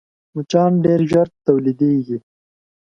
[0.35, 2.17] مچان ډېر ژر تولیدېږي